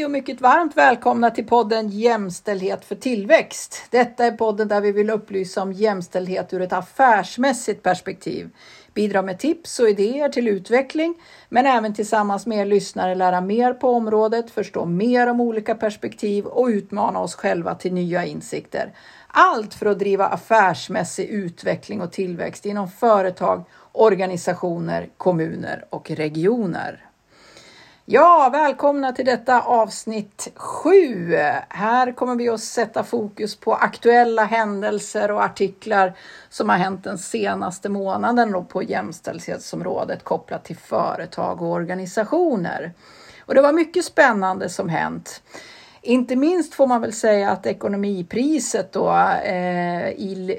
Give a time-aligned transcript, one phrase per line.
[0.00, 3.82] Hej och mycket varmt välkomna till podden Jämställdhet för tillväxt.
[3.90, 8.50] Detta är podden där vi vill upplysa om jämställdhet ur ett affärsmässigt perspektiv.
[8.94, 11.14] Bidra med tips och idéer till utveckling,
[11.48, 16.46] men även tillsammans med er lyssnare lära mer på området, förstå mer om olika perspektiv
[16.46, 18.92] och utmana oss själva till nya insikter.
[19.28, 27.09] Allt för att driva affärsmässig utveckling och tillväxt inom företag, organisationer, kommuner och regioner.
[28.12, 31.34] Ja, välkomna till detta avsnitt 7.
[31.68, 36.12] Här kommer vi att sätta fokus på aktuella händelser och artiklar
[36.48, 42.92] som har hänt den senaste månaden på jämställdhetsområdet kopplat till företag och organisationer.
[43.46, 45.42] Och det var mycket spännande som hänt.
[46.02, 49.10] Inte minst får man väl säga att ekonomipriset då,
[49.44, 50.56] eh, i,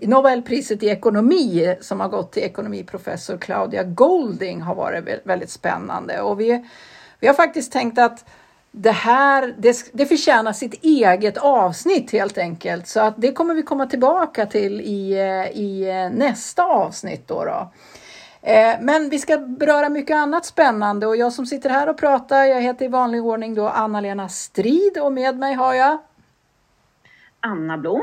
[0.00, 6.20] eh, Nobelpriset i ekonomi som har gått till ekonomiprofessor Claudia Golding har varit väldigt spännande.
[6.20, 6.64] Och vi,
[7.20, 8.24] vi har faktiskt tänkt att
[8.72, 12.88] det här, det, det förtjänar sitt eget avsnitt helt enkelt.
[12.88, 17.44] Så att det kommer vi komma tillbaka till i, eh, i eh, nästa avsnitt då.
[17.44, 17.72] då.
[18.42, 22.44] Eh, men vi ska beröra mycket annat spännande och jag som sitter här och pratar,
[22.44, 25.98] jag heter i vanlig ordning då Anna-Lena Strid och med mig har jag
[27.40, 28.02] Anna Blom.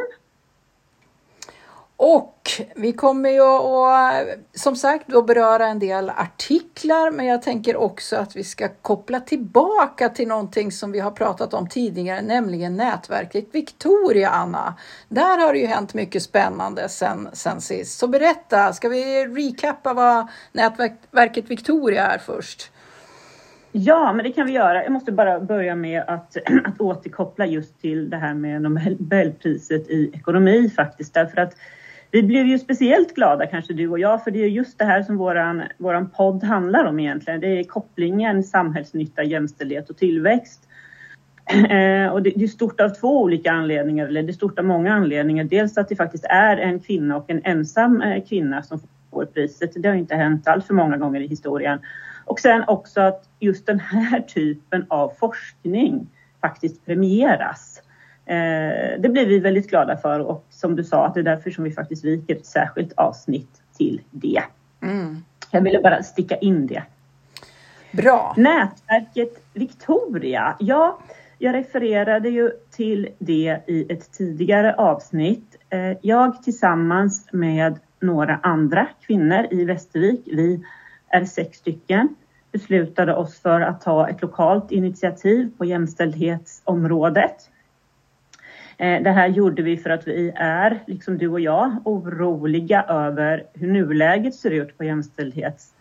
[1.99, 7.75] Och vi kommer ju att som sagt att beröra en del artiklar, men jag tänker
[7.75, 12.75] också att vi ska koppla tillbaka till någonting som vi har pratat om tidigare, nämligen
[12.75, 14.73] nätverket Victoria, Anna.
[15.09, 17.99] Där har det ju hänt mycket spännande sen, sen sist.
[17.99, 22.71] Så berätta, ska vi recappa vad nätverket Victoria är först?
[23.71, 24.83] Ja, men det kan vi göra.
[24.83, 30.11] Jag måste bara börja med att, att återkoppla just till det här med Nobelpriset i
[30.13, 31.53] ekonomi faktiskt, därför att
[32.11, 35.03] vi blev ju speciellt glada, kanske du och jag, för det är just det här
[35.03, 37.39] som våran, våran podd handlar om egentligen.
[37.39, 40.63] Det är kopplingen samhällsnytta, jämställdhet och tillväxt.
[41.69, 44.93] Eh, och det, är stort av två olika anledningar, eller det är stort av många
[44.93, 45.43] anledningar.
[45.43, 48.79] Dels att det faktiskt är en kvinna och en ensam eh, kvinna som
[49.11, 49.71] får priset.
[49.75, 51.79] Det har inte hänt allt för många gånger i historien.
[52.25, 56.07] Och sen också att just den här typen av forskning
[56.41, 57.81] faktiskt premieras.
[58.27, 61.51] Eh, det blir vi väldigt glada för och som du sa, att det är därför
[61.51, 64.41] som vi faktiskt viker ett särskilt avsnitt till det.
[64.81, 65.23] Mm.
[65.51, 66.83] Jag ville bara sticka in det.
[67.91, 68.33] Bra.
[68.37, 70.55] Nätverket Victoria.
[70.59, 70.99] Ja,
[71.37, 75.55] jag refererade ju till det i ett tidigare avsnitt.
[75.69, 80.63] Eh, jag tillsammans med några andra kvinnor i Västervik, vi
[81.09, 82.15] är sex stycken,
[82.51, 87.49] beslutade oss för att ta ett lokalt initiativ på jämställdhetsområdet
[88.77, 93.43] Eh, det här gjorde vi för att vi är, liksom du och jag, oroliga över
[93.53, 95.73] hur nuläget ser ut på jämställdhets,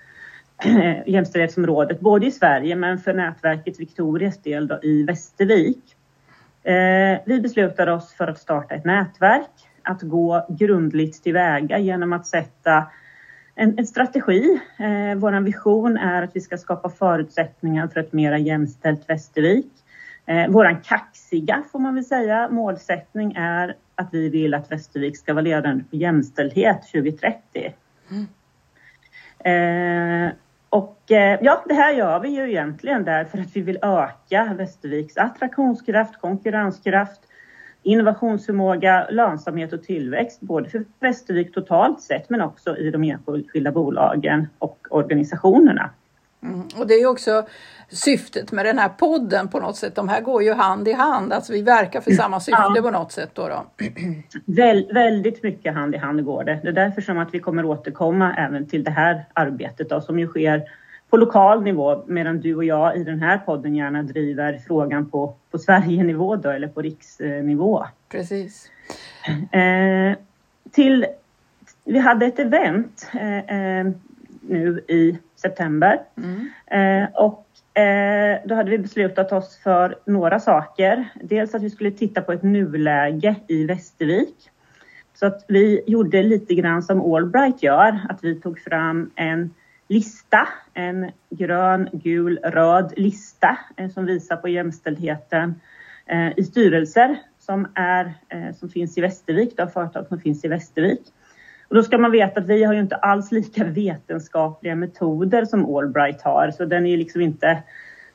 [0.65, 5.97] eh, jämställdhetsområdet, både i Sverige men för nätverket Victorias del då, i Västervik.
[6.63, 9.51] Eh, vi beslutade oss för att starta ett nätverk,
[9.83, 12.85] att gå grundligt tillväga genom att sätta
[13.55, 14.61] en, en strategi.
[14.79, 19.73] Eh, Vår vision är att vi ska skapa förutsättningar för ett mera jämställt Västervik.
[20.27, 25.35] Eh, våran kaxiga, får man väl säga, målsättning är att vi vill att Västervik ska
[25.35, 27.75] vara ledande på jämställdhet 2030.
[28.11, 28.27] Mm.
[29.39, 30.33] Eh,
[30.69, 35.17] och eh, ja, det här gör vi ju egentligen därför att vi vill öka Västerviks
[35.17, 37.21] attraktionskraft, konkurrenskraft,
[37.83, 44.49] innovationsförmåga, lönsamhet och tillväxt, både för Västervik totalt sett men också i de enskilda bolagen
[44.59, 45.91] och organisationerna.
[46.47, 46.69] Mm.
[46.77, 47.47] Och det är ju också
[47.89, 49.95] syftet med den här podden på något sätt.
[49.95, 52.83] De här går ju hand i hand, alltså vi verkar för samma syfte ja.
[52.83, 53.31] på något sätt.
[53.33, 53.67] Då, då.
[54.45, 56.61] Väl, väldigt mycket hand i hand går det.
[56.63, 60.19] Det är därför som att vi kommer återkomma även till det här arbetet då, som
[60.19, 60.63] ju sker
[61.11, 65.35] på lokal nivå medan du och jag i den här podden gärna driver frågan på,
[65.51, 67.87] på Sverigenivå då, eller på riksnivå.
[68.09, 68.71] Precis.
[69.53, 70.17] Eh,
[70.71, 71.07] till,
[71.85, 73.87] vi hade ett event eh, eh
[74.49, 76.01] nu i september.
[76.17, 76.49] Mm.
[76.67, 77.47] Eh, och
[77.83, 81.09] eh, då hade vi beslutat oss för några saker.
[81.23, 84.51] Dels att vi skulle titta på ett nuläge i Västervik.
[85.15, 89.55] Så att vi gjorde lite grann som Allbright gör, att vi tog fram en
[89.89, 95.61] lista, en grön, gul, röd lista eh, som visar på jämställdheten
[96.07, 100.49] eh, i styrelser som, är, eh, som finns i Västervik, då, företag som finns i
[100.49, 101.03] Västervik.
[101.69, 105.77] Och då ska man veta att vi har ju inte alls lika vetenskapliga metoder som
[105.77, 107.63] Allbright har, så den är liksom inte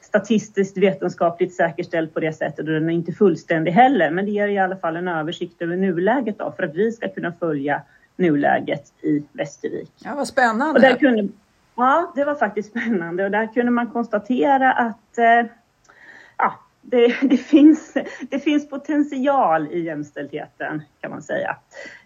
[0.02, 4.12] statistiskt vetenskapligt säkerställd på det sättet och den är inte fullständig heller.
[4.12, 7.10] Men det ger i alla fall en översikt över nuläget då, för att vi ska
[7.10, 7.82] kunna följa
[8.16, 9.92] nuläget i Västervik.
[9.98, 10.74] Ja, vad spännande!
[10.74, 11.28] Och där kunde,
[11.76, 15.52] ja, det var faktiskt spännande och där kunde man konstatera att eh,
[16.38, 17.98] ja, det, det, finns,
[18.30, 21.58] det finns potential i jämställdheten kan man säga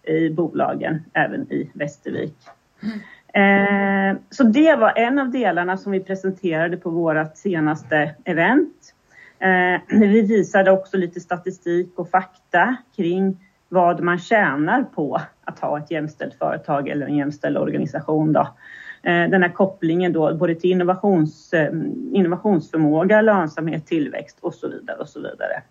[0.08, 2.36] i bolagen, även i Västervik.
[2.84, 3.00] Mm.
[3.36, 8.94] Eh, så det var en av delarna som vi presenterade på vårt senaste event.
[9.40, 13.38] Eh, vi visade också lite statistik och fakta kring
[13.70, 18.34] vad man tjänar på att ha ett jämställt företag eller en jämställd organisation.
[18.34, 18.48] Då.
[19.04, 21.74] Eh, den här kopplingen då både till innovations, eh,
[22.12, 25.62] innovationsförmåga, lönsamhet, tillväxt och så vidare och så vidare.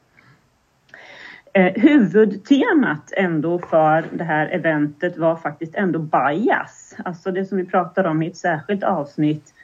[1.56, 7.64] Eh, huvudtemat ändå för det här eventet var faktiskt ändå bias, alltså det som vi
[7.64, 9.54] pratar om i ett särskilt avsnitt.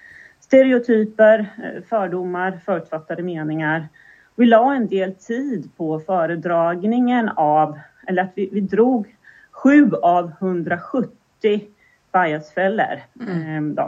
[0.40, 1.46] Stereotyper,
[1.88, 3.88] fördomar, förutfattade meningar.
[4.36, 9.16] Vi la en del tid på föredragningen av, eller att vi, vi drog
[9.50, 11.10] sju av 170
[12.12, 13.00] biasfällor.
[13.20, 13.78] Mm.
[13.78, 13.84] Eh,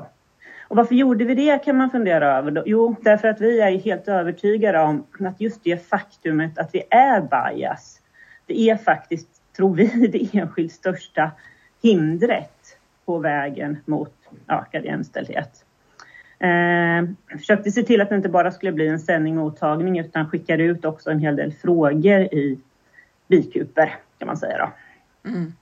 [0.72, 2.62] och varför gjorde vi det kan man fundera över.
[2.66, 7.20] Jo, därför att vi är helt övertygade om att just det faktumet att vi är
[7.20, 8.00] bias,
[8.46, 11.30] det är faktiskt, tror vi, det enskilt största
[11.82, 14.14] hindret på vägen mot
[14.48, 15.64] ökad jämställdhet.
[16.38, 20.28] Eh, försökte se till att det inte bara skulle bli en sändning och mottagning utan
[20.28, 22.58] skickade ut också en hel del frågor i
[23.28, 24.72] bikuper kan man säga då.
[25.30, 25.52] Mm.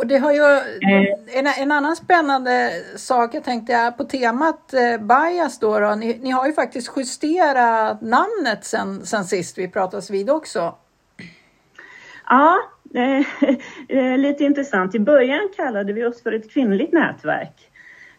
[0.00, 1.38] Och det har ju eh.
[1.38, 5.78] en, en annan spännande sak jag tänkte är på temat eh, bias då.
[5.78, 10.74] då ni, ni, har ju faktiskt justerat namnet sen, sen sist vi pratades vid också.
[12.26, 12.58] Ja,
[13.88, 14.94] eh, lite intressant.
[14.94, 17.69] I början kallade vi oss för ett kvinnligt nätverk.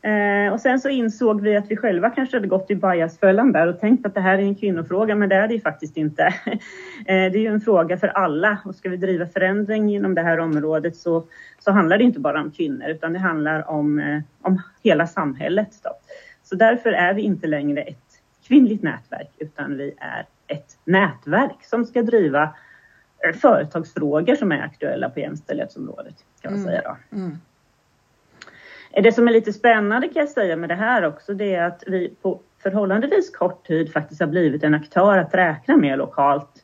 [0.04, 3.68] Eh, och sen så insåg vi att vi själva kanske hade gått i biasfällan där
[3.68, 6.24] och tänkt att det här är en kvinnofråga, men det är det ju faktiskt inte.
[6.46, 6.62] eh,
[7.06, 10.40] det är ju en fråga för alla och ska vi driva förändring inom det här
[10.40, 11.24] området så,
[11.60, 15.70] så handlar det inte bara om kvinnor utan det handlar om, eh, om hela samhället.
[15.84, 15.90] Då.
[16.44, 17.98] Så därför är vi inte längre ett
[18.48, 22.44] kvinnligt nätverk utan vi är ett nätverk som ska driva
[23.28, 26.72] eh, företagsfrågor som är aktuella på jämställdhetsområdet kan man mm.
[26.72, 26.82] säga.
[26.82, 27.18] Då.
[27.18, 27.38] Mm.
[28.94, 31.84] Det som är lite spännande kan jag säga med det här också, det är att
[31.88, 36.64] vi på förhållandevis kort tid faktiskt har blivit en aktör att räkna med lokalt.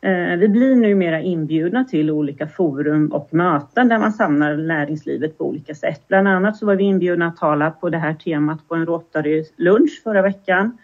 [0.00, 5.48] Eh, vi blir numera inbjudna till olika forum och möten där man samlar näringslivet på
[5.48, 6.08] olika sätt.
[6.08, 10.02] Bland annat så var vi inbjudna att tala på det här temat på en Rotary-lunch
[10.04, 10.78] förra veckan.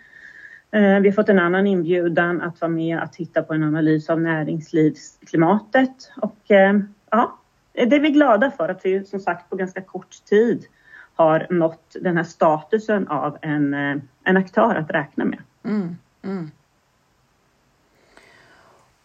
[0.70, 4.10] Eh, vi har fått en annan inbjudan att vara med att titta på en analys
[4.10, 6.78] av näringslivsklimatet och eh,
[7.10, 7.38] ja,
[7.74, 10.66] det är vi glada för att vi som sagt på ganska kort tid
[11.14, 15.42] har nått den här statusen av en, eh, en aktör att räkna med.
[15.64, 16.50] Mm, mm.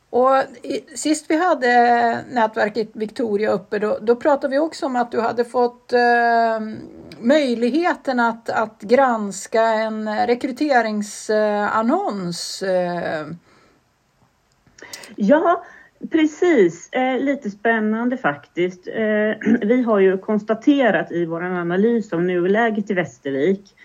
[0.10, 0.44] Och
[0.96, 5.46] sist vi hade nätverket Victoria uppe då, då pratade vi också om att du hade
[5.46, 6.60] fått eh,
[7.20, 12.62] möjligheten att, att granska en rekryteringsannons.
[12.62, 13.28] Eh.
[15.16, 15.64] Ja,
[16.12, 18.88] Precis, eh, lite spännande faktiskt.
[18.88, 23.76] Eh, vi har ju konstaterat i vår analys om nuläget i Västervik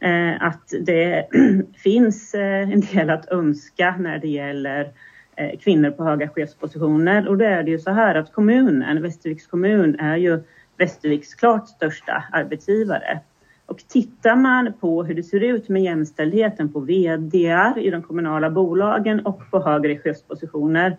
[0.00, 1.26] eh, att det
[1.76, 4.92] finns eh, en del att önska när det gäller
[5.36, 7.28] eh, kvinnor på höga chefspositioner.
[7.28, 10.42] Och då är det ju så här att kommunen, Västerviks kommun, är ju
[10.78, 13.20] Västerviks klart största arbetsgivare.
[13.66, 17.38] Och tittar man på hur det ser ut med jämställdheten på VD
[17.76, 20.96] i de kommunala bolagen och på högre chefspositioner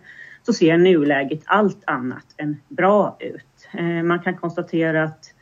[0.48, 3.68] så ser nuläget allt annat än bra ut.
[3.78, 5.34] Eh, man kan konstatera att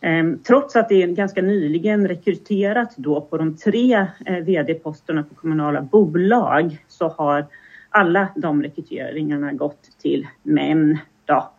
[0.00, 5.34] eh, trots att det är ganska nyligen rekryterat då på de tre eh, VD-posterna på
[5.34, 7.46] kommunala bolag så har
[7.90, 10.98] alla de rekryteringarna gått till män.
[11.24, 11.50] Då.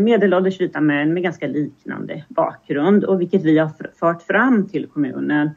[0.00, 3.70] Medelålders vita män med ganska liknande bakgrund och vilket vi har
[4.00, 5.50] fört fram till kommunen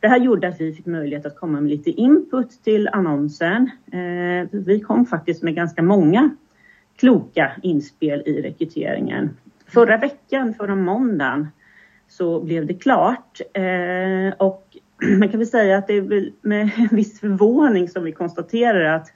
[0.00, 3.70] det här gjorde att vi fick möjlighet att komma med lite input till annonsen.
[3.92, 6.30] Eh, vi kom faktiskt med ganska många
[6.96, 9.36] kloka inspel i rekryteringen.
[9.66, 11.48] Förra veckan, förra måndagen,
[12.08, 14.76] så blev det klart eh, och
[15.18, 19.12] man kan väl säga att det är med en viss förvåning som vi konstaterar att,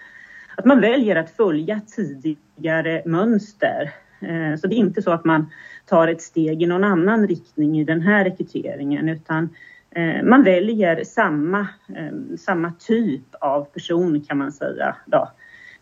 [0.57, 3.91] att man väljer att följa tidigare mönster.
[4.21, 5.51] Eh, så det är inte så att man
[5.87, 9.49] tar ett steg i någon annan riktning i den här rekryteringen utan
[9.95, 11.61] Eh, man väljer samma,
[11.97, 14.97] eh, samma typ av person kan man säga.
[15.07, 15.31] Då.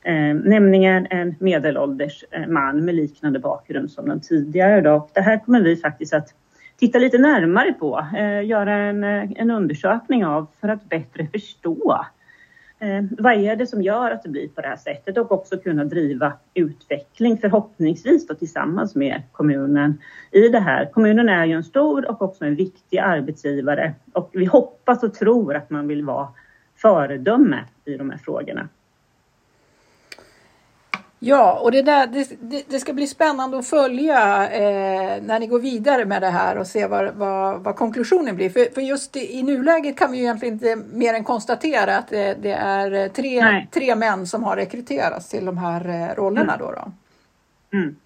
[0.03, 4.81] Eh, nämligen en medelålders man med liknande bakgrund som den tidigare.
[4.81, 5.09] Då.
[5.15, 6.29] Det här kommer vi faktiskt att
[6.77, 8.07] titta lite närmare på,
[8.45, 12.05] göra en, en undersökning av för att bättre förstå
[12.81, 15.57] Eh, vad är det som gör att det blir på det här sättet och också
[15.57, 20.91] kunna driva utveckling förhoppningsvis då, tillsammans med kommunen i det här.
[20.93, 25.57] Kommunen är ju en stor och också en viktig arbetsgivare och vi hoppas och tror
[25.57, 26.29] att man vill vara
[26.77, 28.69] föredöme i de här frågorna.
[31.21, 35.59] Ja, och det, där, det, det, ska bli spännande att följa eh, när ni går
[35.59, 38.51] vidare med det här och se vad, vad, vad konklusionen blir.
[38.51, 42.09] För, för just i, i nuläget kan vi ju egentligen inte mer än konstatera att
[42.09, 46.55] det, det är tre, tre män som har rekryterats till de här eh, rollerna.
[46.55, 46.67] Mm.
[46.67, 46.93] Då, då.
[47.79, 47.97] Mm.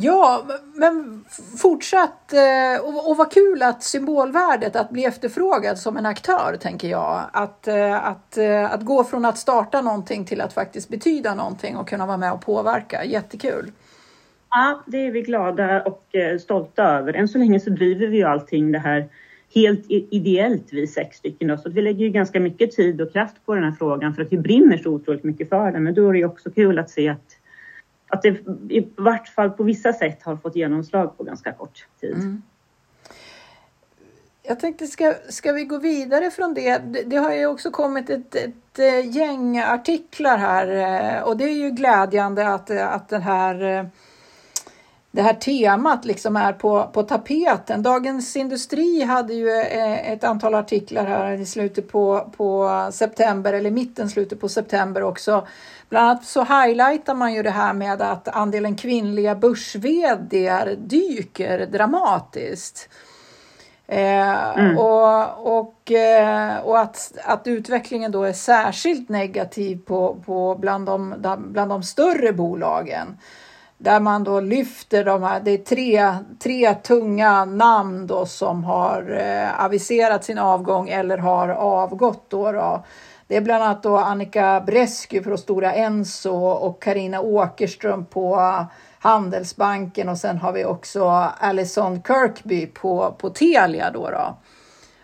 [0.00, 1.24] Ja, men
[1.58, 6.88] fortsatt eh, och, och vad kul att symbolvärdet att bli efterfrågad som en aktör tänker
[6.88, 7.30] jag.
[7.32, 11.76] Att, eh, att, eh, att gå från att starta någonting till att faktiskt betyda någonting
[11.76, 13.04] och kunna vara med och påverka.
[13.04, 13.70] Jättekul!
[14.50, 16.04] Ja, det är vi glada och
[16.40, 17.14] stolta över.
[17.14, 19.08] Än så länge så driver vi ju allting det här
[19.54, 21.48] helt ideellt vi sex stycken.
[21.48, 21.56] Då.
[21.56, 24.32] Så vi lägger ju ganska mycket tid och kraft på den här frågan för att
[24.32, 25.84] vi brinner så otroligt mycket för den.
[25.84, 27.37] Men då är det ju också kul att se att
[28.08, 28.28] att det
[28.68, 32.14] i vart fall på vissa sätt har fått genomslag på ganska kort tid.
[32.14, 32.42] Mm.
[34.42, 36.78] Jag tänkte, ska, ska vi gå vidare från det?
[36.78, 38.54] Det, det har ju också kommit ett, ett,
[39.14, 43.84] gäng artiklar här eh, och det är ju glädjande att, att den här eh,
[45.18, 47.82] det här temat liksom är på, på tapeten.
[47.82, 53.70] Dagens Industri hade ju eh, ett antal artiklar här i slutet på, på september eller
[53.70, 55.46] mitten slutet på september också.
[55.88, 59.76] Bland annat så highlightar man ju det här med att andelen kvinnliga börs
[60.78, 62.88] dyker dramatiskt.
[63.86, 64.78] Eh, mm.
[64.78, 71.14] och och, eh, och att, att utvecklingen då är särskilt negativ på, på bland, de,
[71.38, 73.18] bland de större bolagen.
[73.80, 79.18] Där man då lyfter de här, det är tre, tre tunga namn då som har
[79.20, 82.24] eh, aviserat sin avgång eller har avgått.
[82.28, 82.84] Då, då.
[83.26, 88.64] Det är bland annat då Annika Bresky på Stora Enso och Karina Åkerström på
[88.98, 91.08] Handelsbanken och sen har vi också
[91.38, 93.90] Alison Kirkby på, på Telia.
[93.90, 94.36] Då, då.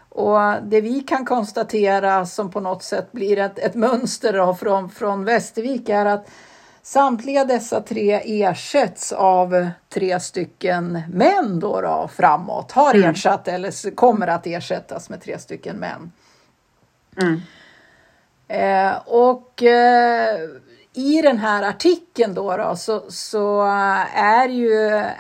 [0.09, 4.90] Och det vi kan konstatera som på något sätt blir ett, ett mönster då från,
[4.90, 6.28] från Västervik är att
[6.87, 12.73] Samtliga dessa tre ersätts av tre stycken män då, då framåt.
[12.73, 13.11] Har mm.
[13.11, 16.12] ersatt eller kommer att ersättas med tre stycken män.
[17.21, 17.41] Mm.
[18.49, 20.38] Eh, och eh,
[20.93, 23.62] i den här artikeln då, då så, så,
[24.14, 24.73] är ju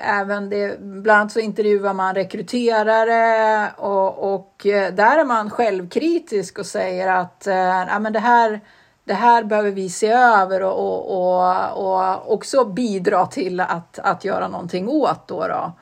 [0.08, 6.58] även det, bland annat så intervjuar man rekryterare och, och eh, där är man självkritisk
[6.58, 8.60] och säger att eh, ja, men det här
[9.04, 11.42] det här behöver vi se över och, och,
[11.72, 15.28] och, och också bidra till att, att göra någonting åt.
[15.28, 15.72] Då, då.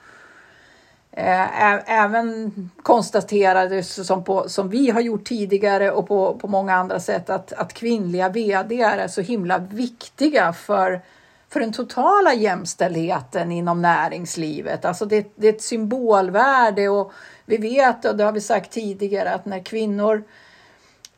[1.12, 2.52] Eh, även
[2.82, 7.52] konstaterades som, på, som vi har gjort tidigare och på, på många andra sätt att,
[7.52, 11.00] att kvinnliga vd är så himla viktiga för,
[11.48, 14.84] för den totala jämställdheten inom näringslivet.
[14.84, 17.12] Alltså det, det är ett symbolvärde och
[17.46, 20.41] vi vet, och det har vi sagt tidigare, att när kvinnor Eh,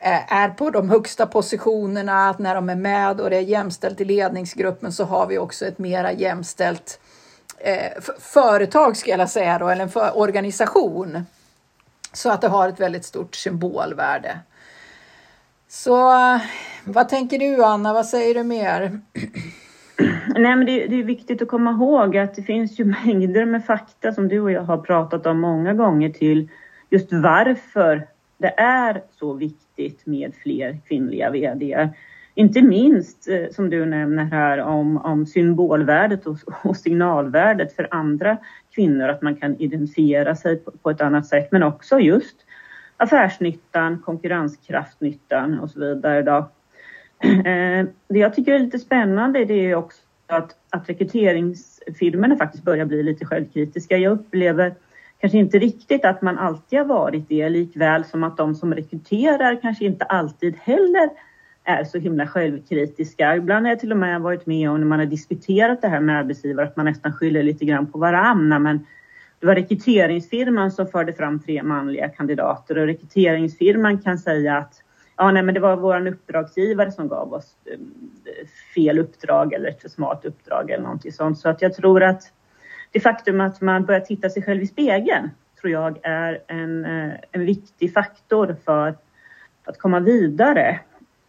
[0.05, 4.01] Eh, är på de högsta positionerna, att när de är med och det är jämställt
[4.01, 7.01] i ledningsgruppen så har vi också ett mera jämställt
[7.59, 11.27] eh, företag, ska jag säga då, eller en för, organisation.
[12.13, 14.39] Så att det har ett väldigt stort symbolvärde.
[15.69, 16.13] Så
[16.85, 18.81] vad tänker du Anna, vad säger du mer?
[20.37, 23.65] Nej, men det, det, är viktigt att komma ihåg att det finns ju mängder med
[23.65, 26.49] fakta som du och jag har pratat om många gånger till
[26.91, 31.91] just varför det är så viktigt med fler kvinnliga VD.
[32.35, 38.37] Inte minst eh, som du nämner här om, om symbolvärdet och, och, signalvärdet för andra
[38.75, 42.37] kvinnor, att man kan identifiera sig på, på ett annat sätt, men också just
[42.97, 46.23] affärsnyttan, konkurrenskraftnyttan och så vidare.
[46.23, 46.49] Då.
[47.25, 52.85] Eh, det jag tycker är lite spännande det är också att, att rekryteringsfirmorna faktiskt börjar
[52.85, 53.97] bli lite självkritiska.
[53.97, 54.75] Jag upplever
[55.25, 59.61] kanske inte riktigt att man alltid har varit det, likväl som att de som rekryterar
[59.63, 61.11] kanske inte alltid heller
[61.65, 63.37] är så himla självkritiska.
[63.37, 66.01] Ibland har jag till och med varit med om när man har diskuterat det här
[66.01, 68.59] med arbetsgivare att man nästan skyller lite grann på varandra.
[68.59, 68.87] Men
[69.41, 74.75] det var rekryteringsfirman som förde fram tre manliga kandidater och rekryteringsfirman kan säga att
[75.17, 77.79] ja, nej, men det var vår uppdragsgivare som gav oss eh,
[78.75, 81.39] fel uppdrag eller ett för smart uppdrag eller någonting sånt.
[81.39, 82.23] Så att jag tror att
[82.95, 87.15] det faktum att man börjar titta sig själv i spegeln tror jag är en, eh,
[87.33, 88.95] en viktig faktor för
[89.65, 90.81] att komma vidare.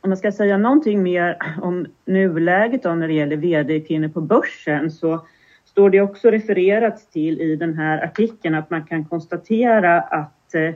[0.01, 4.91] Om man ska säga någonting mer om nuläget då när det gäller vd-kvinnor på börsen
[4.91, 5.25] så
[5.65, 10.75] står det också refererat till i den här artikeln att man kan konstatera att eh,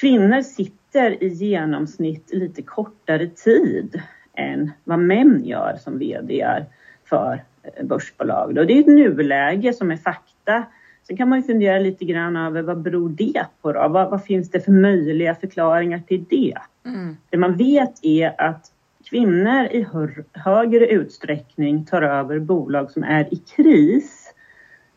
[0.00, 4.02] kvinnor sitter i genomsnitt lite kortare tid
[4.34, 6.64] än vad män gör som vd
[7.04, 7.44] för
[7.82, 8.54] börsbolag.
[8.54, 8.64] Då.
[8.64, 10.64] Det är ett nuläge som är fakta.
[11.06, 13.88] Sen kan man ju fundera lite grann över vad beror det på då?
[13.88, 16.54] Vad, vad finns det för möjliga förklaringar till det?
[16.86, 17.16] Mm.
[17.30, 18.72] Det man vet är att
[19.10, 19.86] kvinnor i
[20.32, 24.34] högre utsträckning tar över bolag som är i kris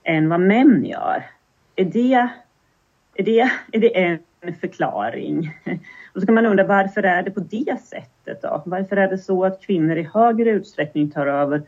[0.04, 1.26] än vad män gör.
[1.76, 2.30] Är det,
[3.16, 3.40] är det,
[3.72, 4.20] är det en
[4.62, 5.52] förklaring?
[6.14, 8.64] Och så kan man undra varför är det på det sättet då?
[8.66, 11.62] Varför är det så att kvinnor i högre utsträckning tar över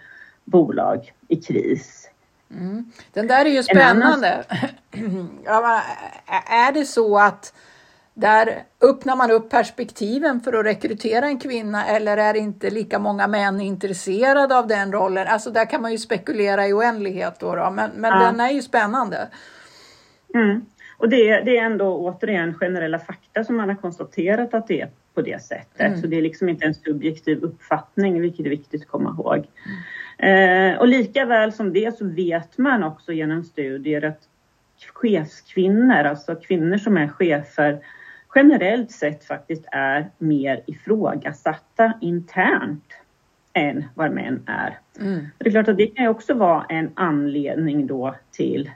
[0.45, 2.09] bolag i kris?
[2.51, 2.91] Mm.
[3.13, 4.43] Den där är ju spännande.
[5.45, 5.81] ja,
[6.49, 7.53] är det så att
[8.13, 13.27] där öppnar man upp perspektiven för att rekrytera en kvinna eller är inte lika många
[13.27, 15.27] män intresserade av den rollen?
[15.27, 17.71] Alltså där kan man ju spekulera i oändlighet då, då.
[17.71, 18.19] men, men ja.
[18.19, 19.27] den är ju spännande.
[20.33, 20.65] Mm.
[20.97, 24.89] Och det, det, är ändå återigen generella fakta som man har konstaterat att det är
[25.13, 25.81] på det sättet.
[25.81, 26.01] Mm.
[26.01, 29.45] Så det är liksom inte en subjektiv uppfattning, vilket är viktigt att komma ihåg.
[30.17, 34.21] Eh, och lika väl som det så vet man också genom studier att
[34.93, 37.79] chefskvinnor, alltså kvinnor som är chefer,
[38.35, 42.93] generellt sett faktiskt är mer ifrågasatta internt
[43.53, 44.79] än vad män är.
[44.99, 45.27] Mm.
[45.37, 48.71] Det är klart att det kan också vara en anledning då till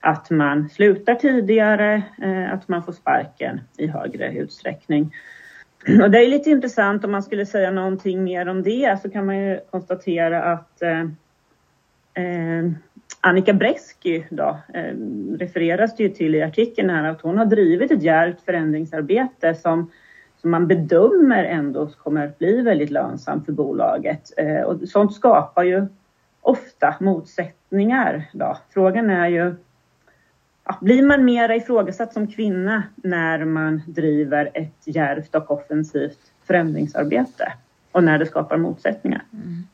[0.00, 5.14] att man slutar tidigare, eh, att man får sparken i högre utsträckning.
[6.02, 9.26] Och det är lite intressant om man skulle säga någonting mer om det så kan
[9.26, 11.00] man ju konstatera att eh,
[12.14, 12.70] eh
[13.20, 14.94] Annika Bresky då, eh,
[15.38, 19.90] refereras det ju till i artikeln här att hon har drivit ett djärvt förändringsarbete som,
[20.40, 24.32] som man bedömer ändå kommer att bli väldigt lönsamt för bolaget.
[24.36, 25.86] Eh, och sånt skapar ju
[26.40, 28.30] ofta motsättningar.
[28.32, 28.56] Då.
[28.70, 29.54] Frågan är ju
[30.64, 37.52] ja, blir man mera ifrågasatt som kvinna när man driver ett djärvt och offensivt förändringsarbete
[37.92, 39.24] och när det skapar motsättningar?
[39.32, 39.66] Mm.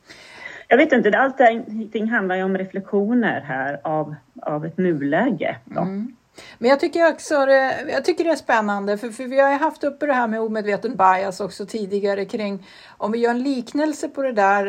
[0.67, 5.57] Jag vet inte, allting handlar ju om reflektioner här av, av ett nuläge.
[5.77, 6.15] Mm.
[6.57, 9.83] Men jag tycker också det, jag tycker det är spännande för, för vi har haft
[9.83, 12.67] uppe det här med omedveten bias också tidigare kring
[12.97, 14.67] om vi gör en liknelse på det där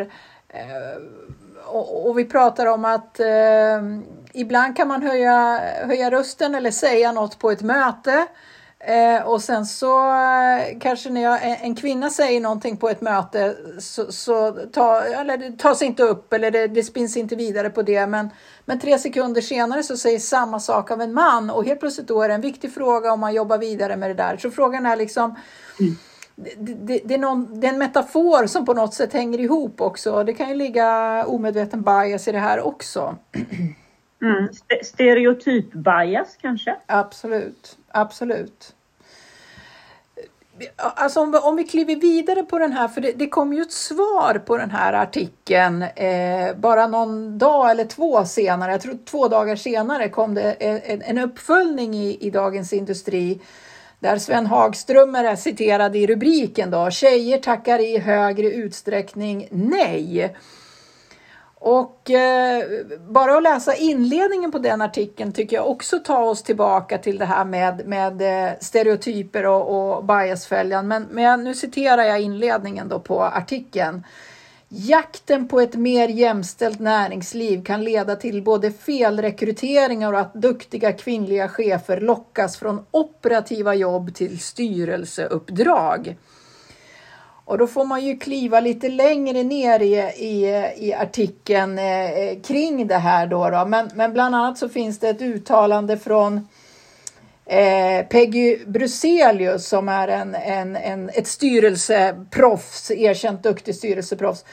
[0.48, 1.02] eh,
[1.64, 3.83] och, och, vi pratar om att eh,
[4.33, 8.27] ibland kan man höja, höja rösten eller säga något på ett möte
[8.85, 13.57] Eh, och sen så eh, kanske när jag, en kvinna säger någonting på ett möte
[13.79, 17.83] så, så ta, eller det tas inte upp eller det, det spins inte vidare på
[17.83, 18.07] det.
[18.07, 18.31] Men,
[18.64, 22.22] men tre sekunder senare så säger samma sak av en man och helt plötsligt då
[22.22, 24.37] är det en viktig fråga om man jobbar vidare med det där.
[24.37, 25.37] Så frågan är liksom
[25.81, 25.96] mm
[26.59, 29.81] det, det, det, är någon, det är en metafor som på något sätt hänger ihop
[29.81, 30.24] också.
[30.24, 33.16] Det kan ju ligga omedveten bias i det här också.
[34.22, 34.48] Mm.
[34.85, 36.76] Stereotyp bias kanske?
[36.87, 38.74] Absolut, absolut.
[40.76, 43.62] Alltså om, vi, om vi kliver vidare på den här, för det, det kom ju
[43.62, 48.98] ett svar på den här artikeln eh, bara någon dag eller två senare, jag tror
[49.05, 53.40] två dagar senare kom det en, en uppföljning i, i Dagens Industri
[54.02, 60.36] där Sven Hagström är citerad i rubriken då, tjejer tackar i högre utsträckning nej.
[61.54, 62.64] Och eh,
[63.08, 67.24] bara att läsa inledningen på den artikeln tycker jag också tar oss tillbaka till det
[67.24, 70.88] här med, med eh, stereotyper och, och biasfällan.
[70.88, 74.04] Men, men nu citerar jag inledningen då på artikeln.
[74.74, 81.48] Jakten på ett mer jämställt näringsliv kan leda till både felrekryteringar och att duktiga kvinnliga
[81.48, 86.16] chefer lockas från operativa jobb till styrelseuppdrag.
[87.44, 92.87] Och då får man ju kliva lite längre ner i, i, i artikeln eh, kring
[92.87, 93.50] det här då.
[93.50, 93.64] då.
[93.64, 96.48] Men, men bland annat så finns det ett uttalande från
[97.52, 104.44] eh, Peggy Bruselius som är en, en, en, ett styrelseproffs, erkänt duktig styrelseproffs.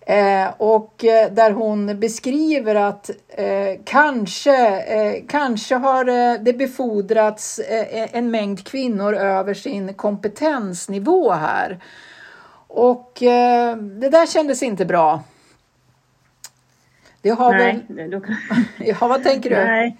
[0.00, 7.60] Eh, och eh, där hon beskriver att eh, kanske, eh, kanske har eh, det befordrats
[7.90, 11.80] en mängd kvinnor över sin kompetensnivå här.
[12.68, 13.12] Och
[13.80, 15.22] det där kändes inte bra.
[17.22, 18.10] Det har Nej, väl...
[18.10, 18.20] då...
[18.78, 19.56] ja, vad tänker du?
[19.56, 19.96] Nej.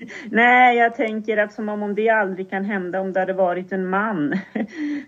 [0.30, 3.86] Nej, jag tänker att som om det aldrig kan hända om det hade varit en
[3.86, 4.32] man.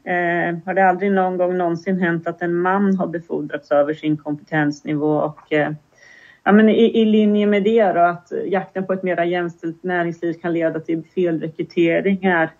[0.04, 4.16] eh, har det aldrig någon gång någonsin hänt att en man har befordrats över sin
[4.16, 5.72] kompetensnivå och eh,
[6.44, 10.32] ja, men i, i, linje med det då, att jakten på ett mer jämställt näringsliv
[10.32, 12.50] kan leda till felrekryteringar.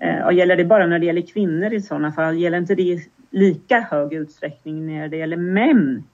[0.00, 2.38] Eh, och gäller det bara när det gäller kvinnor i sådana fall?
[2.38, 6.04] Gäller inte det i lika hög utsträckning när det gäller män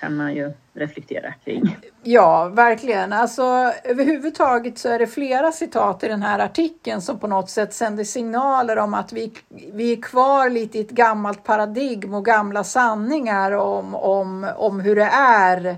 [0.00, 1.76] kan man ju reflektera kring.
[2.02, 3.12] Ja, verkligen.
[3.12, 3.42] Alltså,
[3.84, 8.04] överhuvudtaget så är det flera citat i den här artikeln som på något sätt sänder
[8.04, 9.32] signaler om att vi,
[9.72, 14.96] vi är kvar lite i ett gammalt paradigm och gamla sanningar om, om, om hur
[14.96, 15.76] det är.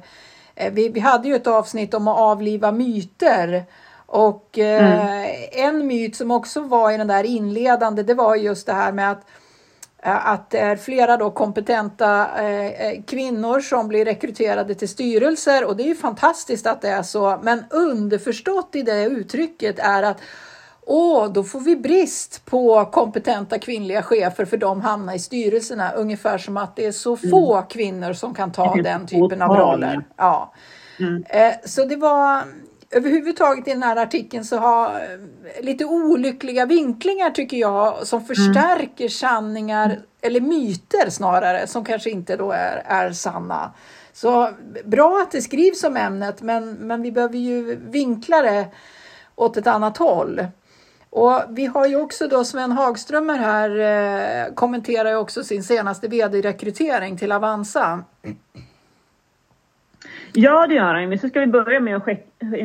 [0.55, 3.65] Eh, vi, vi hade ju ett avsnitt om att avliva myter
[4.07, 5.39] och eh, mm.
[5.53, 9.11] en myt som också var i den där inledande det var just det här med
[9.11, 9.48] att Eh,
[10.03, 15.83] att det är flera då kompetenta eh, kvinnor som blir rekryterade till styrelser och det
[15.83, 17.39] är ju fantastiskt att det är så.
[17.43, 20.21] Men underförstått i det uttrycket är att
[20.91, 25.93] Åh, då får vi brist på kompetenta kvinnliga chefer för de hamnar i styrelserna.
[25.93, 27.31] Ungefär som att det är så mm.
[27.31, 30.05] få kvinnor som kan ta den typen av roller.
[30.17, 30.53] Ja.
[31.01, 31.25] Mm.
[31.29, 32.43] Eh, så det var
[32.91, 38.27] överhuvudtaget i den här artikeln så har eh, lite olyckliga vinklingar tycker jag som mm.
[38.27, 39.11] förstärker mm.
[39.11, 43.73] sanningar eller myter snarare som kanske inte då är, är sanna.
[44.13, 44.51] Så
[44.85, 48.69] bra att det skrivs om ämnet men, men vi behöver ju vinkla det
[49.35, 50.47] åt ett annat håll.
[51.11, 56.09] Och vi har ju också då Sven Hagströmer här eh, kommenterar ju också sin senaste
[56.09, 58.05] vd-rekrytering till Avanza.
[60.33, 61.09] Ja, det gör han.
[61.09, 62.03] Men så ska vi börja med att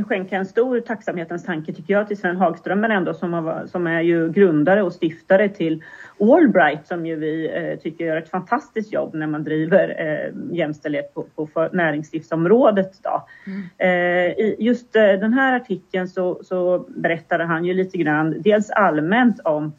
[0.08, 4.02] skänka en stor tacksamhetens tanke tycker jag till Sven Hagström ändå som, har, som är
[4.02, 5.84] ju grundare och stiftare till
[6.19, 11.13] Allbright som ju vi eh, tycker gör ett fantastiskt jobb när man driver eh, jämställdhet
[11.13, 12.91] på, på näringslivsområdet.
[13.04, 13.28] Då.
[13.47, 13.63] Mm.
[13.78, 18.69] Eh, I just eh, den här artikeln så, så berättade han ju lite grann, dels
[18.69, 19.73] allmänt om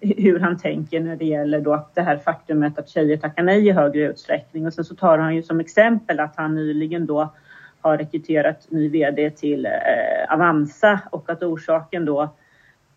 [0.00, 3.70] hur han tänker när det gäller då det här faktumet att tjejer tackar nej i
[3.70, 4.66] högre utsträckning.
[4.66, 7.34] Och sen så tar han ju som exempel att han nyligen då
[7.80, 12.34] har rekryterat ny VD till eh, Avanza och att orsaken då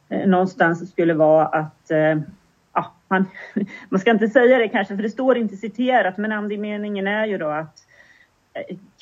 [0.10, 2.18] eh, någonstans skulle vara att eh,
[2.74, 3.26] ja, man,
[3.90, 7.38] man ska inte säga det kanske för det står inte citerat men andemeningen är ju
[7.38, 7.93] då att Eh,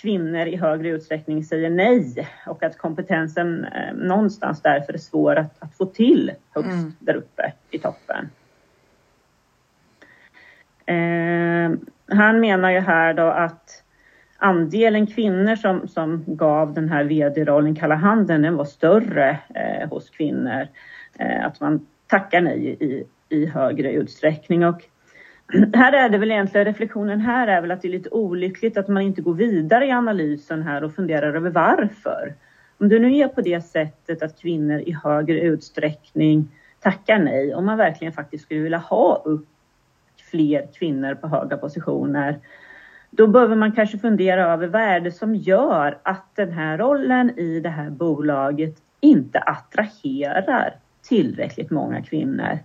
[0.01, 5.63] kvinnor i högre utsträckning säger nej och att kompetensen eh, någonstans därför är svår att,
[5.63, 6.93] att få till högst mm.
[6.99, 8.29] där uppe i toppen.
[10.85, 11.71] Eh,
[12.17, 13.83] han menar ju här då att
[14.37, 20.09] andelen kvinnor som, som gav den här vd-rollen kalla handen den var större eh, hos
[20.09, 20.67] kvinnor.
[21.19, 24.81] Eh, att man tackar nej i, i högre utsträckning och
[25.73, 28.87] här är det väl egentligen, reflektionen här är väl att det är lite olyckligt att
[28.87, 32.33] man inte går vidare i analysen här och funderar över varför.
[32.77, 36.47] Om det nu är på det sättet att kvinnor i högre utsträckning
[36.79, 39.47] tackar nej, om man verkligen faktiskt skulle vilja ha upp
[40.31, 42.39] fler kvinnor på höga positioner,
[43.09, 47.39] då behöver man kanske fundera över vad är det som gör att den här rollen
[47.39, 52.59] i det här bolaget inte attraherar tillräckligt många kvinnor.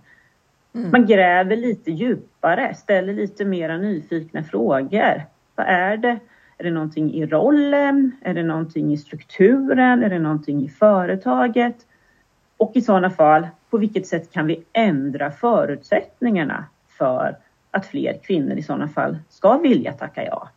[0.77, 0.91] Mm.
[0.91, 5.23] Man gräver lite djupare, ställer lite mera nyfikna frågor.
[5.55, 6.19] Vad är det?
[6.57, 8.11] Är det någonting i rollen?
[8.21, 10.03] Är det någonting i strukturen?
[10.03, 11.75] Är det någonting i företaget?
[12.57, 17.37] Och i sådana fall, på vilket sätt kan vi ändra förutsättningarna för
[17.71, 20.49] att fler kvinnor i sådana fall ska vilja tacka ja?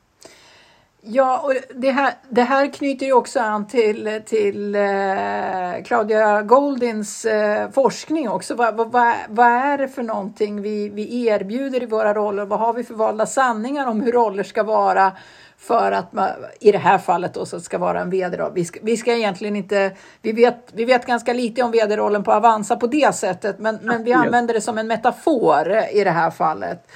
[1.03, 7.25] Ja, och det här, det här knyter ju också an till, till eh, Claudia Goldins
[7.25, 8.55] eh, forskning också.
[8.55, 12.45] Vad, vad, vad är det för någonting vi, vi erbjuder i våra roller?
[12.45, 15.13] Vad har vi för valda sanningar om hur roller ska vara
[15.59, 16.29] för att man,
[16.61, 18.39] i det här fallet då, så ska vara en vd.
[18.55, 22.33] Vi ska, vi ska egentligen inte, vi vet, vi vet ganska lite om vd-rollen på
[22.33, 26.31] Avanza på det sättet, men, men vi använder det som en metafor i det här
[26.31, 26.89] fallet.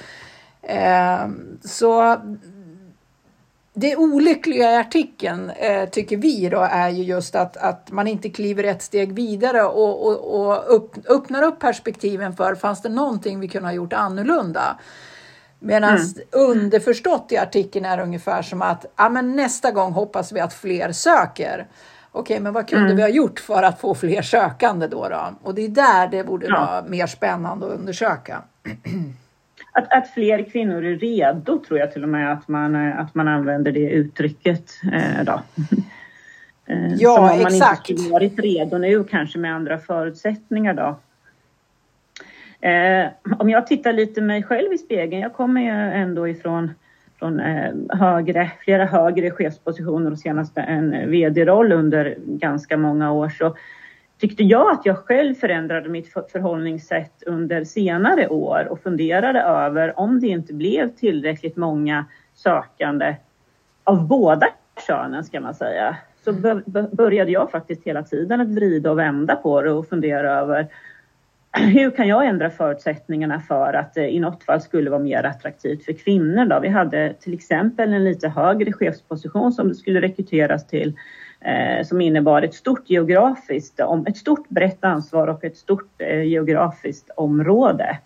[0.61, 1.27] Eh,
[1.63, 2.17] så
[3.77, 8.29] det olyckliga i artikeln eh, tycker vi då är ju just att, att man inte
[8.29, 13.39] kliver ett steg vidare och, och, och upp, öppnar upp perspektiven för fanns det någonting
[13.39, 14.77] vi kunde ha gjort annorlunda.
[15.59, 16.07] Medan mm.
[16.31, 20.91] underförstått i artikeln är ungefär som att ja, men nästa gång hoppas vi att fler
[20.91, 21.67] söker.
[22.11, 22.95] Okej, men vad kunde mm.
[22.95, 25.09] vi ha gjort för att få fler sökande då?
[25.09, 25.33] då?
[25.43, 26.59] Och det är där det borde ja.
[26.59, 28.41] vara mer spännande att undersöka.
[29.75, 33.15] att, att fler kvinnor är redo tror jag till och med att man, eh, att
[33.15, 34.71] man använder det uttrycket.
[34.93, 35.41] Eh, då.
[36.67, 37.89] Eh, ja, Som om man exakt.
[37.89, 40.99] inte varit redo nu kanske med andra förutsättningar då.
[42.67, 43.07] Eh,
[43.39, 45.69] om jag tittar lite mig själv i spegeln, jag kommer ju
[46.01, 46.71] ändå ifrån
[47.19, 53.55] från eh, högre, flera högre chefspositioner och senast en vd-roll under ganska många år så
[54.19, 60.19] tyckte jag att jag själv förändrade mitt förhållningssätt under senare år och funderade över om
[60.19, 63.15] det inte blev tillräckligt många sökande
[63.83, 64.47] av båda
[64.87, 65.97] könen ska man säga.
[66.23, 66.33] Så
[66.91, 70.67] började jag faktiskt hela tiden att vrida och vända på det och fundera över
[71.57, 75.85] hur kan jag ändra förutsättningarna för att det i något fall skulle vara mer attraktivt
[75.85, 76.45] för kvinnor?
[76.45, 76.59] Då?
[76.59, 80.93] Vi hade till exempel en lite högre chefsposition som det skulle rekryteras till
[81.39, 87.09] Eh, som innebar ett stort geografiskt, ett stort brett ansvar och ett stort eh, geografiskt
[87.09, 87.97] område.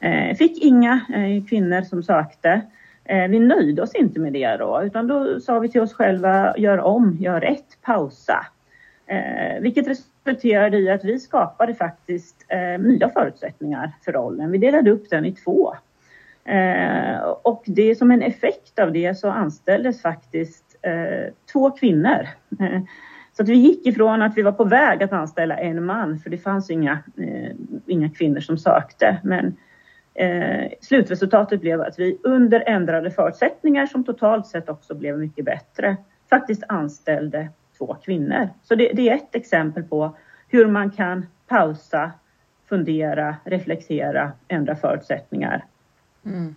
[0.00, 1.00] Eh, fick inga
[1.48, 2.60] kvinnor som sökte.
[3.28, 6.78] Vi nöjde oss inte med det då, utan då sa vi till oss själva, gör
[6.78, 8.46] om, gör rätt, pausa.
[9.06, 12.46] Eh, vilket resulterade i att vi skapade faktiskt
[12.78, 14.50] nya förutsättningar för rollen.
[14.50, 15.74] Vi delade upp den i två.
[16.46, 22.28] Eh, och det som en effekt av det så anställdes faktiskt eh, två kvinnor.
[23.36, 26.30] Så att vi gick ifrån att vi var på väg att anställa en man, för
[26.30, 29.20] det fanns inga, eh, inga kvinnor som sökte.
[29.24, 29.56] Men
[30.14, 35.96] eh, slutresultatet blev att vi under ändrade förutsättningar som totalt sett också blev mycket bättre,
[36.30, 38.48] faktiskt anställde två kvinnor.
[38.62, 40.16] Så det, det är ett exempel på
[40.48, 42.10] hur man kan pausa,
[42.68, 45.64] fundera, reflektera, ändra förutsättningar.
[46.24, 46.54] Mm.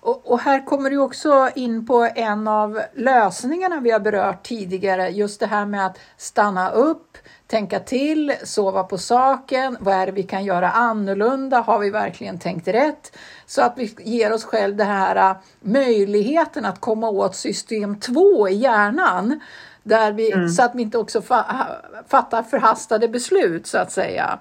[0.00, 5.08] Och, och, här kommer du också in på en av lösningarna vi har berört tidigare,
[5.08, 9.76] just det här med att stanna upp, tänka till, sova på saken.
[9.80, 11.60] Vad är det vi kan göra annorlunda?
[11.60, 13.16] Har vi verkligen tänkt rätt?
[13.46, 18.48] Så att vi ger oss själv den här äh, möjligheten att komma åt system 2
[18.48, 19.40] i hjärnan.
[19.82, 20.48] Där vi, mm.
[20.48, 21.66] Så att vi inte också fa
[22.08, 24.38] fattar förhastade beslut så att säga.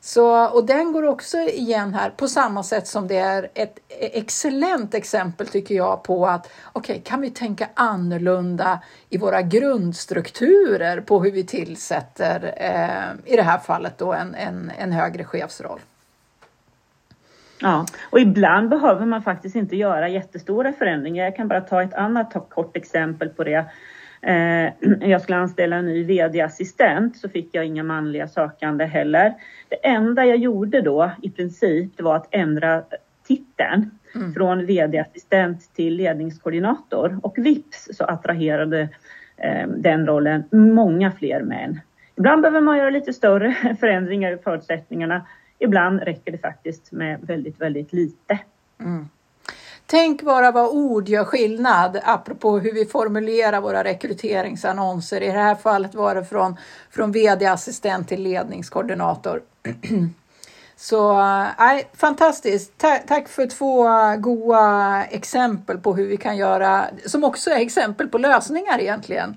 [0.00, 4.94] Så, och den går också igen här på samma sätt som det är ett excellent
[4.94, 11.22] exempel tycker jag på att okej, okay, kan vi tänka annorlunda i våra grundstrukturer på
[11.22, 15.80] hur vi tillsätter, eh, i det här fallet då en, en, en högre chefsroll.
[17.60, 21.24] Ja, och ibland behöver man faktiskt inte göra jättestora förändringar.
[21.24, 23.64] Jag kan bara ta ett annat kort exempel på det.
[24.20, 29.34] Eh, jag skulle anställa en ny VD-assistent så fick jag inga manliga sökande heller.
[29.68, 32.82] Det enda jag gjorde då i princip det var att ändra
[33.26, 34.34] titeln mm.
[34.34, 38.88] från VD-assistent till ledningskoordinator och vips så attraherade
[39.36, 41.80] eh, den rollen många fler män.
[42.16, 45.26] Ibland behöver man göra lite större förändringar i förutsättningarna.
[45.58, 48.38] Ibland räcker det faktiskt med väldigt, väldigt lite.
[48.80, 49.08] Mm.
[49.90, 55.20] Tänk bara vad ord gör skillnad apropå hur vi formulerar våra rekryteringsannonser.
[55.20, 56.56] I det här fallet var det från,
[56.90, 59.42] från vd-assistent till ledningskoordinator.
[60.76, 62.78] Så äh, fantastiskt.
[62.78, 63.86] Ta tack för två
[64.18, 69.36] goda exempel på hur vi kan göra, som också är exempel på lösningar egentligen.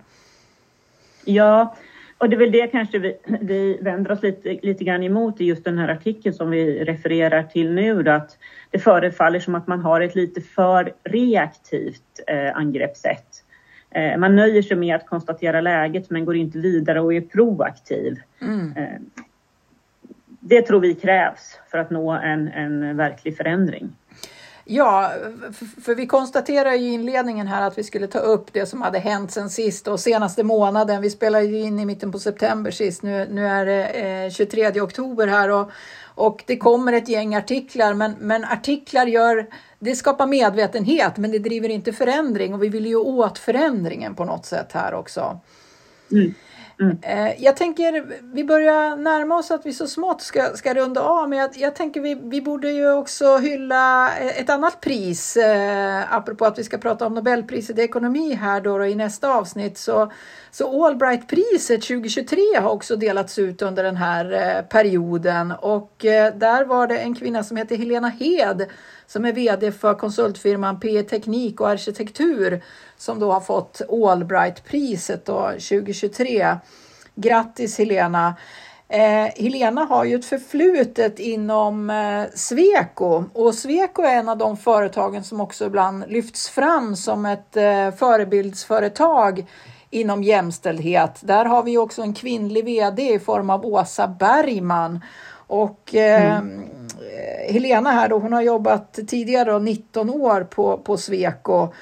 [1.25, 1.75] Ja,
[2.21, 5.45] och det är väl det kanske vi, vi vänder oss lite, lite grann emot i
[5.45, 8.03] just den här artikeln som vi refererar till nu.
[8.03, 8.37] Då, att
[8.71, 13.43] det förefaller som att man har ett lite för reaktivt eh, angreppssätt.
[13.91, 18.17] Eh, man nöjer sig med att konstatera läget men går inte vidare och är proaktiv.
[18.41, 18.73] Mm.
[18.77, 19.01] Eh,
[20.39, 23.89] det tror vi krävs för att nå en, en verklig förändring.
[24.73, 25.11] Ja,
[25.83, 29.31] för vi konstaterar i inledningen här att vi skulle ta upp det som hade hänt
[29.31, 31.01] sen sist och senaste månaden.
[31.01, 33.03] Vi spelade ju in i mitten på september sist.
[33.03, 33.85] Nu, nu är det
[34.25, 35.71] eh, 23 oktober här och,
[36.15, 37.93] och det kommer ett gäng artiklar.
[37.93, 39.47] Men, men artiklar gör,
[39.79, 44.25] det skapar medvetenhet men det driver inte förändring och vi vill ju åt förändringen på
[44.25, 45.39] något sätt här också.
[46.11, 46.33] Mm.
[46.81, 46.97] Mm.
[47.01, 51.29] Eh, jag tänker, vi börjar närma oss att vi så smått ska, ska runda av,
[51.29, 56.13] men jag, jag tänker vi, vi borde ju också hylla eh, ett annat pris, eh,
[56.13, 59.77] apropå att vi ska prata om Nobelpriset i ekonomi här då, då i nästa avsnitt.
[59.77, 60.11] Så,
[60.51, 66.65] så Allbright-priset 2023 har också delats ut under den här eh, perioden och eh, där
[66.65, 68.65] var det en kvinna som heter Helena Hed
[69.11, 72.63] som är VD för konsultfirman PE Teknik och Arkitektur
[72.97, 76.55] som då har fått Allbright-priset 2023.
[77.15, 78.35] Grattis Helena!
[78.87, 84.57] Eh, Helena har ju ett förflutet inom eh, Sweco och Sweco är en av de
[84.57, 89.45] företagen som också ibland lyfts fram som ett eh, förebildsföretag
[89.89, 91.19] inom jämställdhet.
[91.21, 95.01] Där har vi också en kvinnlig VD i form av Åsa Bergman.
[95.47, 96.80] Och eh, mm.
[97.01, 101.73] Eh, Helena här då, hon har jobbat tidigare då 19 år på, på Sweco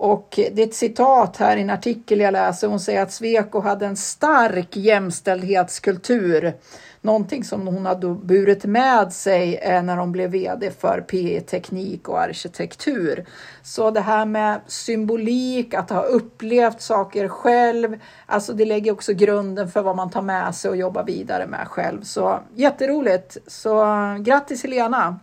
[0.00, 2.68] och det är ett citat här i en artikel jag läser.
[2.68, 6.52] Hon säger att Sweco hade en stark jämställdhetskultur.
[7.00, 12.08] Någonting som hon hade burit med sig eh, när hon blev VD för PE Teknik
[12.08, 13.26] och arkitektur.
[13.62, 19.68] Så det här med symbolik, att ha upplevt saker själv, alltså det lägger också grunden
[19.68, 22.02] för vad man tar med sig och jobbar vidare med själv.
[22.02, 23.36] Så jätteroligt!
[23.46, 23.84] Så
[24.20, 25.20] grattis Helena!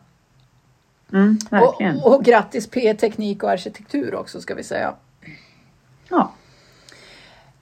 [1.13, 4.95] Mm, och, och grattis P Teknik och arkitektur också ska vi säga.
[6.09, 6.31] Ja.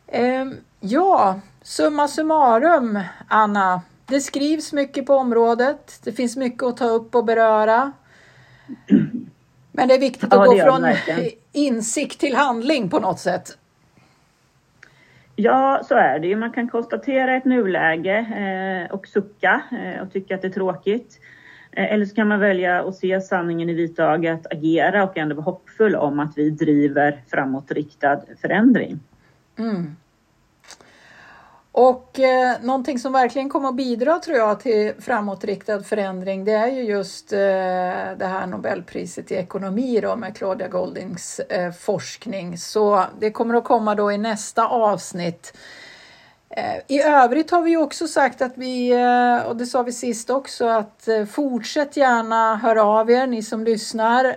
[0.07, 3.81] Ehm, ja, summa summarum Anna.
[4.05, 5.99] Det skrivs mycket på området.
[6.03, 7.91] Det finns mycket att ta upp och beröra.
[9.71, 10.95] Men det är viktigt att ja, gå från
[11.51, 13.57] insikt till handling på något sätt.
[15.35, 16.35] Ja, så är det ju.
[16.35, 21.19] Man kan konstatera ett nuläge eh, och sucka eh, och tycka att det är tråkigt.
[21.75, 25.43] Eh, eller så kan man välja att se sanningen i vitögat, agera och ändå vara
[25.43, 28.99] hoppfull om att vi driver framåtriktad förändring.
[29.57, 29.95] Mm.
[31.77, 36.67] Och eh, någonting som verkligen kommer att bidra tror jag till framåtriktad förändring det är
[36.67, 37.39] ju just eh,
[38.17, 42.57] det här Nobelpriset i ekonomi då med Claudia Goldings eh, forskning.
[42.57, 45.57] Så det kommer att komma då i nästa avsnitt.
[46.57, 50.29] Eh, I övrigt har vi också sagt att vi, eh, och det sa vi sist
[50.29, 54.35] också, att eh, fortsätt gärna höra av er, ni som lyssnar.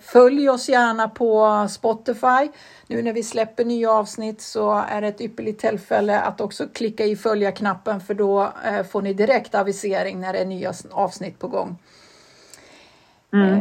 [0.00, 2.48] Följ oss gärna på Spotify.
[2.86, 7.04] Nu när vi släpper nya avsnitt så är det ett ypperligt tillfälle att också klicka
[7.04, 8.52] i följa-knappen för då
[8.90, 11.78] får ni direkt avisering när det är nya avsnitt på gång.
[13.32, 13.60] Mm.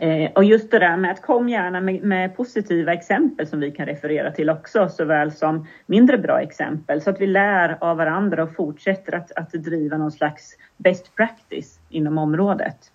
[0.00, 3.70] Eh, och just det där med att kom gärna med, med, positiva exempel som vi
[3.70, 8.42] kan referera till också, såväl som mindre bra exempel, så att vi lär av varandra
[8.42, 12.90] och fortsätter att, att driva någon slags best practice inom området.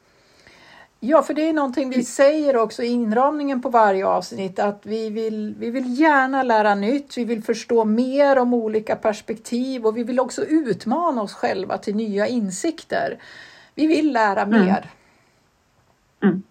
[1.01, 5.09] Ja, för det är någonting vi säger också i inramningen på varje avsnitt att vi
[5.09, 10.03] vill, vi vill gärna lära nytt, vi vill förstå mer om olika perspektiv och vi
[10.03, 13.17] vill också utmana oss själva till nya insikter.
[13.75, 14.65] Vi vill lära mm.
[14.65, 14.89] mer.
[16.23, 16.43] Mm.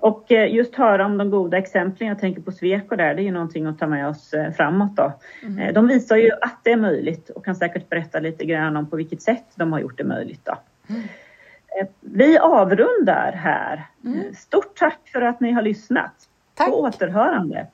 [0.00, 3.24] Och eh, just höra om de goda exemplen, jag tänker på Sweco där, det är
[3.24, 5.12] ju någonting att ta med oss eh, framåt då.
[5.42, 5.58] Mm.
[5.58, 8.90] Eh, de visar ju att det är möjligt och kan säkert berätta lite grann om
[8.90, 10.58] på vilket sätt de har gjort det möjligt då.
[10.88, 11.02] Mm.
[12.00, 13.86] Vi avrundar här.
[14.04, 14.34] Mm.
[14.34, 16.14] Stort tack för att ni har lyssnat.
[16.54, 16.68] Tack.
[16.68, 17.66] På återhörande.